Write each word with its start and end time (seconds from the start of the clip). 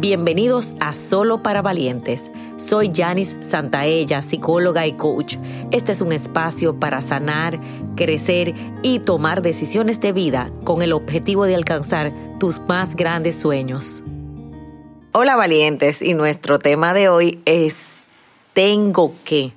Bienvenidos 0.00 0.72
a 0.80 0.94
Solo 0.94 1.42
para 1.42 1.60
Valientes. 1.60 2.30
Soy 2.56 2.90
Janice 2.90 3.36
Santaella, 3.44 4.22
psicóloga 4.22 4.86
y 4.86 4.94
coach. 4.94 5.36
Este 5.72 5.92
es 5.92 6.00
un 6.00 6.12
espacio 6.12 6.80
para 6.80 7.02
sanar, 7.02 7.60
crecer 7.96 8.54
y 8.82 9.00
tomar 9.00 9.42
decisiones 9.42 10.00
de 10.00 10.14
vida 10.14 10.50
con 10.64 10.80
el 10.80 10.94
objetivo 10.94 11.44
de 11.44 11.54
alcanzar 11.54 12.14
tus 12.38 12.60
más 12.60 12.96
grandes 12.96 13.36
sueños. 13.36 14.02
Hola 15.12 15.36
valientes 15.36 16.00
y 16.00 16.14
nuestro 16.14 16.58
tema 16.58 16.94
de 16.94 17.10
hoy 17.10 17.42
es 17.44 17.76
tengo 18.54 19.12
que. 19.26 19.52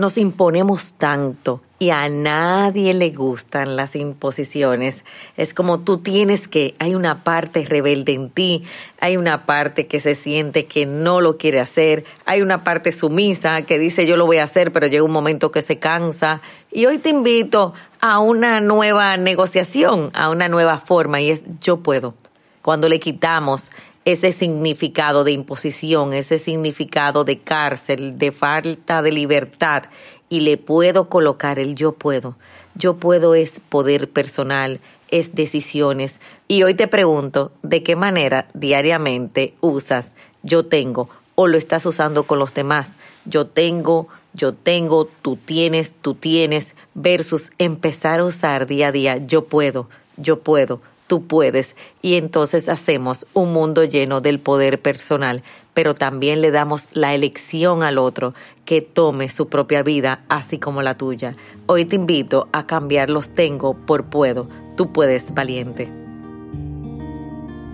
Nos 0.00 0.16
imponemos 0.16 0.94
tanto 0.94 1.60
y 1.78 1.90
a 1.90 2.08
nadie 2.08 2.94
le 2.94 3.10
gustan 3.10 3.76
las 3.76 3.94
imposiciones. 3.94 5.04
Es 5.36 5.52
como 5.52 5.80
tú 5.80 5.98
tienes 5.98 6.48
que, 6.48 6.74
hay 6.78 6.94
una 6.94 7.22
parte 7.22 7.66
rebelde 7.66 8.14
en 8.14 8.30
ti, 8.30 8.64
hay 8.98 9.18
una 9.18 9.44
parte 9.44 9.88
que 9.88 10.00
se 10.00 10.14
siente 10.14 10.64
que 10.64 10.86
no 10.86 11.20
lo 11.20 11.36
quiere 11.36 11.60
hacer, 11.60 12.06
hay 12.24 12.40
una 12.40 12.64
parte 12.64 12.92
sumisa 12.92 13.60
que 13.60 13.78
dice 13.78 14.06
yo 14.06 14.16
lo 14.16 14.24
voy 14.24 14.38
a 14.38 14.44
hacer, 14.44 14.72
pero 14.72 14.86
llega 14.86 15.04
un 15.04 15.12
momento 15.12 15.50
que 15.50 15.60
se 15.60 15.78
cansa. 15.78 16.40
Y 16.72 16.86
hoy 16.86 16.96
te 16.96 17.10
invito 17.10 17.74
a 18.00 18.20
una 18.20 18.58
nueva 18.60 19.18
negociación, 19.18 20.12
a 20.14 20.30
una 20.30 20.48
nueva 20.48 20.78
forma 20.78 21.20
y 21.20 21.30
es 21.30 21.44
yo 21.60 21.80
puedo. 21.80 22.14
Cuando 22.62 22.88
le 22.88 23.00
quitamos 23.00 23.70
ese 24.04 24.32
significado 24.32 25.24
de 25.24 25.32
imposición, 25.32 26.14
ese 26.14 26.38
significado 26.38 27.24
de 27.24 27.38
cárcel, 27.38 28.18
de 28.18 28.32
falta 28.32 29.02
de 29.02 29.12
libertad 29.12 29.84
y 30.28 30.40
le 30.40 30.56
puedo 30.56 31.08
colocar 31.08 31.58
el 31.58 31.74
yo 31.74 31.92
puedo. 31.92 32.36
Yo 32.74 32.96
puedo 32.96 33.34
es 33.34 33.60
poder 33.68 34.08
personal, 34.08 34.80
es 35.10 35.34
decisiones. 35.34 36.20
Y 36.48 36.62
hoy 36.62 36.74
te 36.74 36.88
pregunto, 36.88 37.52
¿de 37.62 37.82
qué 37.82 37.96
manera 37.96 38.46
diariamente 38.54 39.54
usas 39.60 40.14
yo 40.42 40.64
tengo 40.64 41.10
o 41.34 41.46
lo 41.46 41.58
estás 41.58 41.84
usando 41.84 42.24
con 42.24 42.38
los 42.38 42.54
demás? 42.54 42.92
Yo 43.24 43.46
tengo, 43.46 44.08
yo 44.32 44.54
tengo, 44.54 45.06
tú 45.20 45.36
tienes, 45.36 45.92
tú 46.00 46.14
tienes, 46.14 46.74
versus 46.94 47.50
empezar 47.58 48.20
a 48.20 48.24
usar 48.24 48.66
día 48.66 48.88
a 48.88 48.92
día 48.92 49.16
yo 49.18 49.46
puedo, 49.46 49.88
yo 50.16 50.40
puedo, 50.40 50.80
tú 51.10 51.26
puedes. 51.26 51.74
Y 52.02 52.14
entonces 52.14 52.68
hacemos 52.68 53.26
un 53.34 53.52
mundo 53.52 53.82
lleno 53.82 54.20
del 54.20 54.38
poder 54.38 54.80
personal, 54.80 55.42
pero 55.74 55.92
también 55.92 56.40
le 56.40 56.52
damos 56.52 56.86
la 56.92 57.16
elección 57.16 57.82
al 57.82 57.98
otro 57.98 58.32
que 58.64 58.80
tome 58.80 59.28
su 59.28 59.48
propia 59.48 59.82
vida 59.82 60.20
así 60.28 60.60
como 60.60 60.82
la 60.82 60.96
tuya. 60.96 61.34
Hoy 61.66 61.84
te 61.84 61.96
invito 61.96 62.48
a 62.52 62.64
cambiar 62.64 63.10
los 63.10 63.30
tengo 63.30 63.74
por 63.74 64.04
puedo. 64.04 64.48
Tú 64.76 64.92
puedes, 64.92 65.34
valiente. 65.34 65.88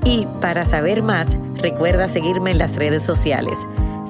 Y 0.06 0.27
para 0.41 0.65
saber 0.65 1.03
más, 1.03 1.28
recuerda 1.56 2.09
seguirme 2.09 2.53
en 2.53 2.59
las 2.59 2.77
redes 2.77 3.05
sociales. 3.05 3.59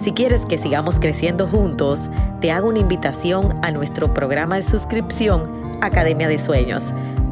Si 0.01 0.13
quieres 0.13 0.47
que 0.47 0.57
sigamos 0.57 1.01
creciendo 1.01 1.49
juntos, 1.49 2.11
te 2.41 2.53
hago 2.53 2.69
una 2.69 2.79
invitación 2.79 3.59
a 3.65 3.73
nuestro 3.73 4.15
programa 4.15 4.55
de 4.55 4.63
suscripción 4.63 5.79
Academia 5.83 6.29
de 6.29 6.39
Sueños 6.39 6.93